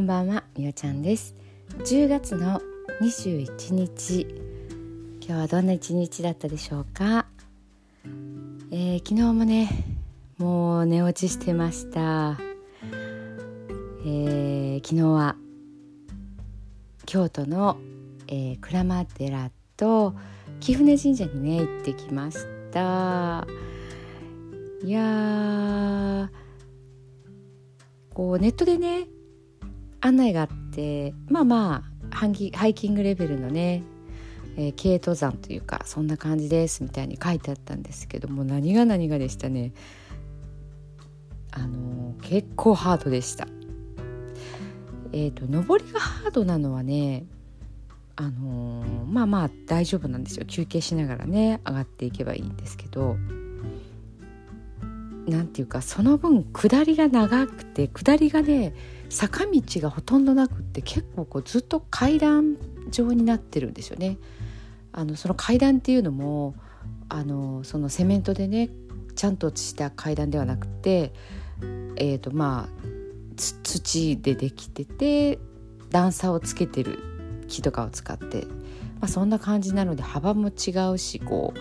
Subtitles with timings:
[0.00, 1.34] こんばんはみおちゃんです。
[1.80, 2.62] 10月の
[3.02, 4.22] 21日
[5.20, 7.26] 今日はどんな一日だったでしょうか、
[8.70, 9.68] えー、昨日もね
[10.38, 12.38] もう寝落ちしてました、
[14.06, 15.36] えー、昨日は
[17.04, 17.76] 京都の、
[18.26, 20.14] えー、鞍馬寺と
[20.60, 22.38] 貴船神社にね行ってきまし
[22.72, 23.46] た。
[24.82, 26.30] いや
[28.14, 29.06] こうネットでね
[30.00, 32.26] 案内があってまあまあハ
[32.66, 33.82] イキングレベルのね、
[34.56, 39.72] えー、軽登山というかそんな感じですみたいに書いてあったんですけども何が何がでしたね。
[41.52, 43.46] あのー、結構ハードでした。
[45.12, 47.26] え、ー、と登りがハードなのはね
[48.16, 50.44] あのー、まあまあ大丈夫なんですよ。
[50.46, 53.16] 休憩しながらね上がっていけばいいんですけど。
[55.30, 58.74] 何て言うかその分下りが長くて下りがね
[59.08, 62.56] 坂道がほとんどなくって結構こうずっと階段
[62.90, 64.18] 状になってるんですよね。
[64.92, 66.54] あのその階段っていうのも
[67.08, 68.70] あのそのセメントでね
[69.14, 71.12] ちゃんとした階段ではなくて
[71.96, 72.90] えーとまあ
[73.36, 75.38] 土でできてて
[75.90, 76.98] 段差をつけてる
[77.48, 78.44] 木とかを使って、
[79.00, 81.60] まあ、そんな感じなので幅も違うしこう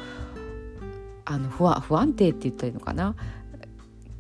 [1.25, 3.15] あの不安不安定って言ったらいいのかな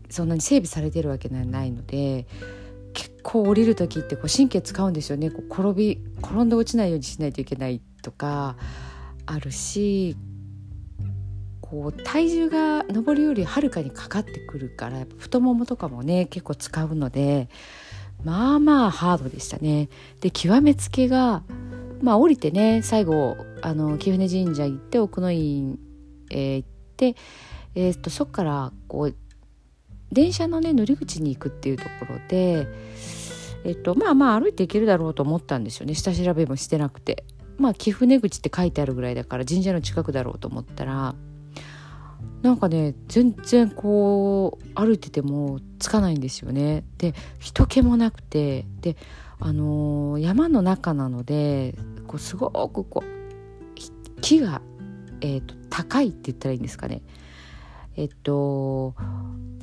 [0.09, 2.27] そんなに整備されてるわけではないので
[2.93, 8.57] 結構降りる時ってこう神経使うんですよねこう転び転んで落ちないようにしないといけないとか
[9.25, 10.15] あるし
[11.61, 17.47] こう体重が上るよりはるかにかかってくるから太ももとかもね結構使うので
[18.23, 19.87] まあまあハードでしたね。
[20.19, 21.43] で極めつけが
[22.01, 25.77] まあ降りてね最後あの貴船神社行って奥の院、
[26.31, 27.15] えー、行って、
[27.75, 29.15] えー、っとそっからこう
[30.11, 32.67] 電車のね乗り口に行くっていうところで、
[33.63, 37.23] えっと、まあまあ歩いて行けるだろうと思ったんですよね下調べもしてなくて。
[37.59, 41.13] まあ貴船口って書いてあるぐらいだから神社の近くだろうと思ったら
[42.41, 46.85] なんかね全然こう歩いててもつかないんですよね。
[46.97, 48.95] で人気もなくてで
[49.41, 51.75] あのー、山の中なので
[52.07, 53.19] こうすごくこう
[54.21, 54.61] 木が、
[55.21, 57.01] えーと、高いって言ったらいいんですかね。
[57.95, 58.95] えっと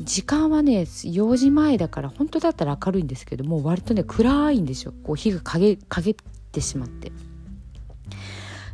[0.07, 4.95] 時間はね4時前だから本当だったら明るいんですけども割とね暗いんですよ。
[5.05, 6.15] こう火が陰陰っ
[6.53, 7.13] てしまって。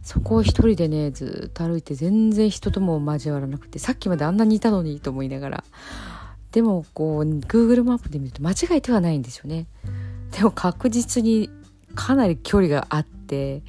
[0.02, 5.64] そこを一人でねずっと歩いて全然人とも交わらなくてさっきまであんなにいたのにと思いながら。
[6.52, 9.66] でもこう Google マップで見ると間違えてはないんですよね。
[10.32, 11.48] でも確実に
[11.94, 13.62] かなり距離があって。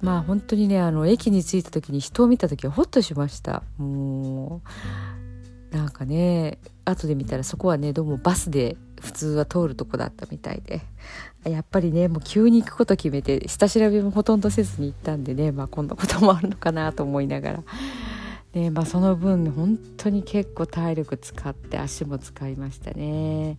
[0.00, 3.62] まあ本当にねあの駅に着いた時に人を見た時はホッとしました。
[3.78, 4.68] もう
[5.72, 10.80] なんかね後で見たらそこはねどうもバスで普通は通るとこだったみたいで。
[11.44, 17.62] やっぱりねもう急に行くこと決めて下調べもほとんどせずに行ったんでねまあこんなこともあるのかなと思いながら。
[18.54, 23.56] ねまあ、その分本当に結構体力使って足も使いましたね。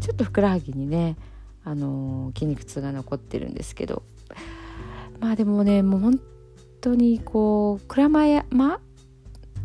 [0.00, 1.16] ちょっとふくらはぎにね、
[1.64, 4.02] あのー、筋肉痛が残ってるんですけど。
[5.18, 6.20] まあでもねもう本
[6.80, 8.80] 当にこう鞍馬山、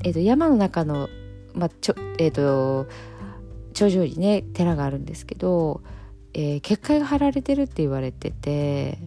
[0.04, 1.10] えー、と山の中の、
[1.54, 2.88] まあちょえーと、
[3.74, 5.82] 頂上にね寺があるんですけど、
[6.34, 8.98] えー、結界が張られてるって言われてて、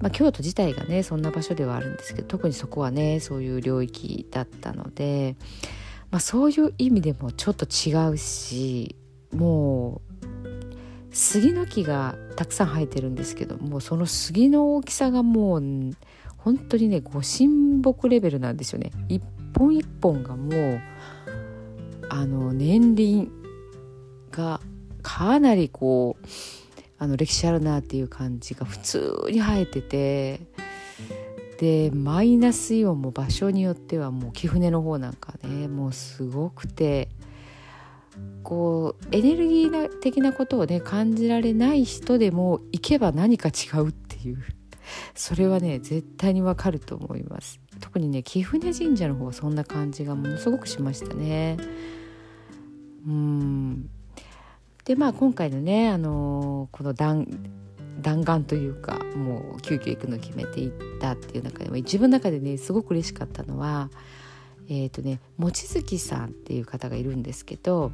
[0.00, 5.36] まあ、京都自体がねそんな場所ではあるんですけど特にそこはねそういう領域だったので、
[6.10, 8.96] まあ、そういう意味でもちょっと違うし
[9.32, 10.12] もう
[11.14, 15.62] 杉の木がたくさん生えてるんですけどもその杉の大きさがもう
[16.38, 18.90] 本当にねご神木レベルなんですよね。
[19.08, 19.22] 一
[19.54, 20.80] 本一本がもう
[22.12, 23.32] あの年輪
[24.30, 24.60] が
[25.00, 26.26] かなりこう
[26.98, 30.40] あの歴史あるなっていう感じが普通に生えてて
[31.58, 37.08] でマイナスイオンも場所によってはもう貴船の方なんかねもうすごくて
[38.42, 44.44] こうエネルギー的なことをね感じられない人でも行けば何か違うっていう。
[45.14, 47.60] それはね絶対にわかると思います。
[47.80, 51.56] 特にね貴船神社の方はそんな感じがものすごくしましたね
[53.06, 53.90] うん。
[54.84, 57.26] でまあ今回のねあの、この弾
[58.00, 63.90] 弾丸というかもう急遽行くのを決めていったっていう中でも自分の中でねすごく嬉しかったのは
[64.68, 67.92] えっ、ー、とね望月さんっていう方がいるんですけど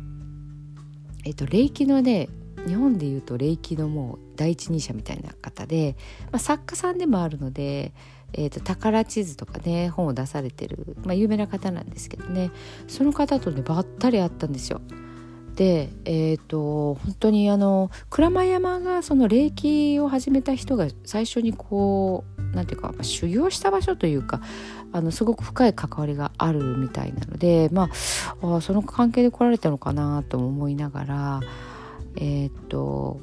[1.24, 2.28] えっ、ー、と霊気のね
[2.66, 5.96] 日本でいうと霊気のもう第一人者みたいな方で、
[6.32, 7.92] まあ、作家さんでもあるので、
[8.34, 12.50] えーと、宝地図とかね本を出されてる、まあ、有名な方なんですけどね
[12.86, 14.80] その方とねばったり会ったんですよ。
[15.54, 24.40] でえっ、ー、と本当にあの鞍馬山がその霊気を始めた人が最初にこう何て言うか、まあ、修行した場所というか
[24.92, 27.90] あのすごく深い関わりがあるみたいなのでま
[28.40, 31.40] ああその関係で来られたのかなとも思いながら
[32.14, 33.20] えっ、ー、と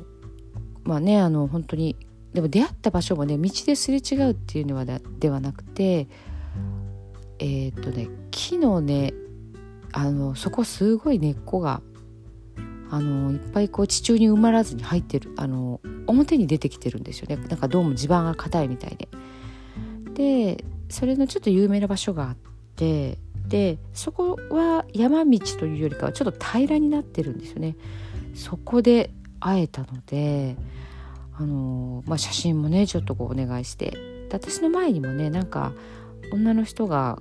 [0.83, 1.95] まあねあの本当に
[2.35, 6.07] でも出会った場所もね道ですれ違うっていうのはではなくて
[7.39, 9.13] えっ、とね木のね
[9.93, 11.81] あのそこすごい根っこが
[12.91, 19.07] あのいっぱいこう地中に埋まらずに入ってるあの表に出てきてるんですよねなんかどうも地盤が硬いみたいで。
[20.13, 22.37] でそれのちょっと有名な場所があっ
[22.75, 23.17] て
[23.47, 27.75] でそこは山道というよりかはちょっと平らになってるんですよね。
[28.33, 30.55] そこで会えたので
[31.37, 33.91] あの、まあ、写真もねちょっとこうお願いして。
[33.91, 35.73] で私の前にもねなんか
[36.33, 37.19] 女の人が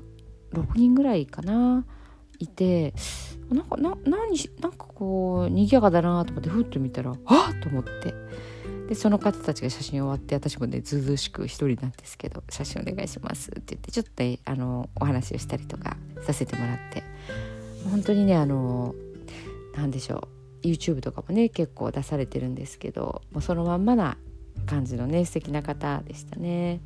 [0.53, 1.85] 6人ぐらいかな
[2.39, 2.95] いて
[3.51, 7.63] なんかな何なんかこう賑やかだなと思ってふっと見たらあっ！
[7.63, 8.15] と思って。
[8.89, 17.03] でその方たちが写真終わって私もねずうずうしく一人なんですけど「写真お願いします」って言ってちょっとあのお話をしたりとかさせてもらって。
[17.91, 18.95] 本当にねあの
[19.77, 20.34] 何でしょう
[20.65, 24.17] YouTube とかもね結構出されてるんですけどもうそのまんまな
[24.67, 26.81] 感じのね素敵な方でしたね。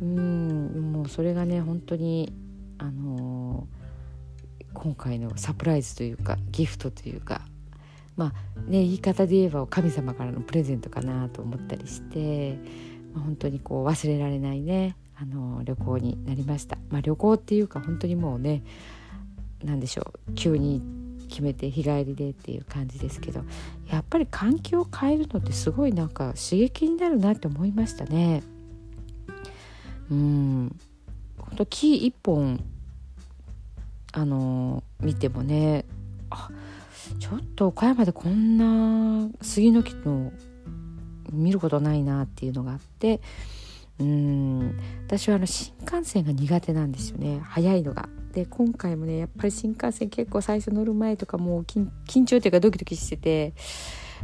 [0.00, 2.32] うんもうそれがね本当に
[2.78, 3.66] あの
[4.72, 7.42] 今回のサプライズというかギフトというか
[8.16, 12.58] まあね言い方で言えば神様からのプレゼントかなと思ったりして、
[13.12, 16.78] まあ、本当にこう忘れられないねあの旅行になりました。
[16.90, 18.62] まあ、旅行っていうか本当にもうね
[19.64, 20.80] 何でしょう急に
[21.28, 23.44] 決めて日帰りでっていう感じですけど
[23.90, 28.42] やっぱり環境を変えるのってすごいなんか刺激になるなって思いましたね。
[30.10, 30.76] うん
[31.36, 32.62] 本当木一本
[34.12, 35.84] あの見てもね
[36.30, 36.50] あ
[37.18, 40.32] ちょっと岡山でこんな杉の木の
[41.30, 43.20] 見ることないなっていうのがあって
[43.98, 48.08] うん私はあの新幹線が苦手なんですよね早いのが。
[48.32, 51.88] で今回もねやっぱり新幹線結構最初乗る前とかもう緊
[52.24, 53.54] 張っていうかドキドキしてて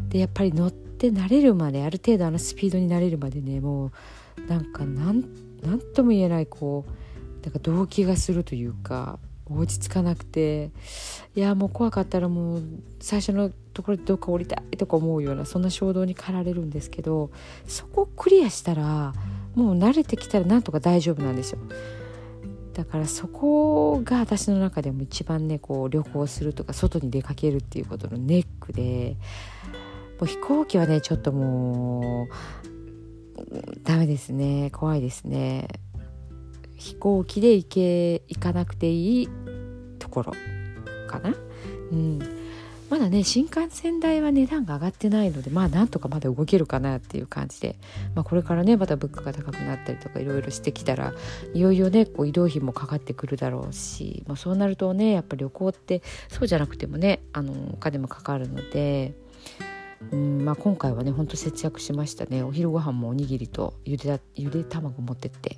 [0.08, 3.92] でやっぱり乗って慣れるまである程度あのスピードに慣れるまでねも
[4.38, 5.24] うなんかなん
[5.62, 10.70] なんとも言えないこうなんか動機がするというか落ち着かなくて
[11.34, 12.62] いやもう怖かったらもう
[13.00, 17.30] 最初のところでどっか降りたいとか思うようなそんな衝動に駆られるんですけど
[17.66, 19.12] そこをクリアしたら
[19.54, 21.58] もう慣れてきたらなんとか大丈夫なんですよ。
[22.74, 29.16] だからそこが私の中でも一番ねこう旅行するとか外に出かけるっていうことのネックで
[30.18, 32.28] もう飛行機はねちょっともう
[33.84, 34.70] ダメですね。
[34.72, 35.68] 怖いですね。
[36.76, 39.28] 飛行機で行け行かなくていい
[39.98, 40.32] ところ
[41.08, 41.32] かな？
[41.92, 42.18] うん。
[43.04, 47.76] だね新幹線代は値段が上がってないのでまあなんとかまだ動けるかなっていう感じで、
[48.14, 51.12] まあ、これからねまた物価が高くなったりとかいろいろしてきたら
[51.52, 59.14] いよいよねこう移動費もかかってくるだろうし、まあ、そうなるとねやっぱ旅行ってそうじゃなくてもねあのお金もかかるので。
[60.12, 65.56] うんまあ、今回はねほんと節約しましたねお昼ご飯もおにぎりとゆでゆで卵持ってって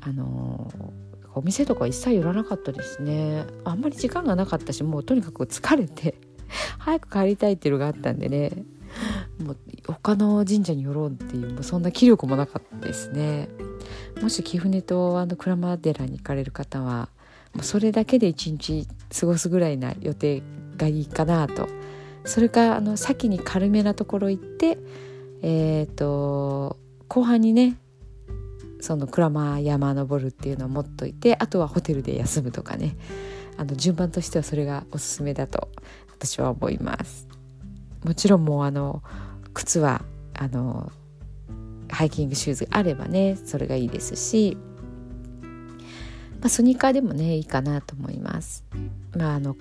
[0.00, 0.72] あの
[1.34, 6.14] お店とか一切寄らなかったですねあんまり時間がなかったしもうとにかく疲れて
[6.78, 8.64] 早く帰りたいっていうのがあったんでね。
[9.38, 13.48] もう他の神社に寄ろうっていうもうそんな気力もなかったですね。
[14.20, 17.08] もし貴船とあの鞍馬寺に行かれる方は
[17.54, 18.86] もうそれだけで一日
[19.18, 20.42] 過ごすぐらいな予定
[20.76, 21.68] がいいかなと。
[22.24, 24.78] それかあの先に軽めなところ行って
[25.42, 26.76] えっ、ー、と
[27.08, 27.78] 後半にね
[28.80, 32.96] その鞍馬山登るっていうのを持っといてあとはホテルで休むとかね。
[33.56, 35.68] あの順番としてはそれがおすすめだと。
[36.20, 37.26] 私は思います。
[38.04, 39.02] もちろんもうあの
[39.54, 40.02] 靴は
[40.34, 40.92] あの
[41.88, 44.56] ハイキングシューズがあればねそれがいいですし、
[46.40, 48.64] まあ、スニーカーでもねいいかなと思います。
[49.16, 49.56] まああの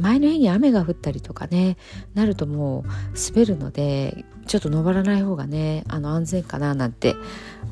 [0.00, 1.76] 前の日に雨が降ったりとかね
[2.14, 7.14] なるともう滑るのでちょっと登らない方がねあの安全かななんて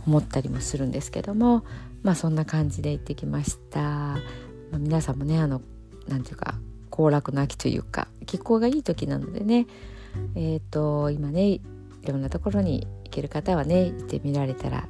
[0.06, 1.64] 思ったりもするんですけども
[2.02, 4.18] まあそんな感じで行ってきました、ま
[4.74, 5.62] あ、皆さんもねあの
[6.06, 6.54] 何て言うか
[6.92, 9.66] 行楽の秋というか気候がいい時なのでね
[10.36, 11.60] えっ、ー、と今ねい
[12.06, 14.88] ろんなところに行ける方はね行ってみられたら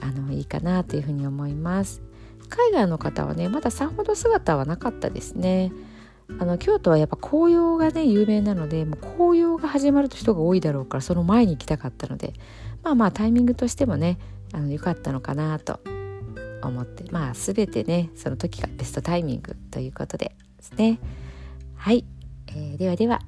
[0.00, 2.02] あのいいかなというふうに思います。
[2.48, 5.72] 海外の方はねまださほど姿はなかったですね。
[6.38, 12.34] あの京都はやっぱ紅葉がね有名なのでもう紅葉が始まると人が多いだろうからその前に行きたかったので
[12.82, 14.18] まあまあタイミングとしてもね
[14.52, 15.80] あの良かったのかなと
[16.62, 20.98] 思ってまあ全てねその時がベストタイミングということでですね。
[21.82, 22.04] はい、
[22.48, 23.20] えー、ではでは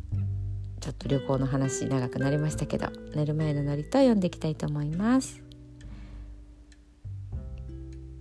[0.81, 5.43] ちょっと旅行の話長くなりましたけど寝る前のノリと読んでいきたいと思います。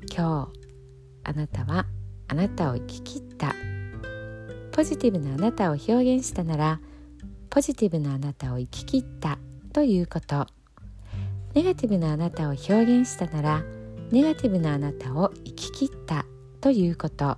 [0.10, 1.86] 今日あなたは
[2.30, 3.54] あなたを生き切った
[4.72, 6.80] ポジティブなあなたを表現したなら
[7.50, 9.38] ポジティブなあなたを生き切った
[9.74, 10.48] ということ。
[11.54, 13.64] ネガティブなあなたを表現したなら
[14.12, 16.26] ネガティブなあなたを生き切った
[16.62, 17.38] ということ。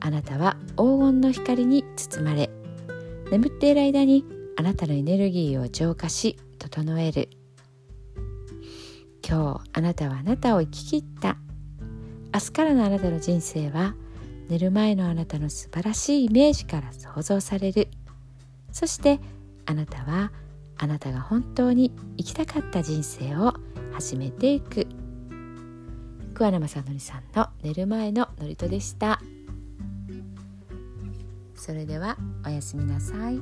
[0.00, 2.50] あなたは黄金の光に包まれ
[3.30, 4.24] 眠っている間に
[4.56, 7.28] あなたのエネルギーを浄化し整える。
[9.28, 11.36] 今日あなたはあなたを生き切った。
[12.32, 13.94] 明日からのあなたの人生は
[14.48, 17.88] 寝る前のあなたの素晴らしいイメージから想像される。
[18.72, 19.20] そして
[19.66, 20.32] あなたは
[20.78, 23.54] あなたが本当に生きたかった人生を
[23.92, 24.86] 始めていく。
[26.34, 29.20] 桑名正則さんの寝る前の祝詞でした。
[31.68, 33.38] それではおやすみなさい。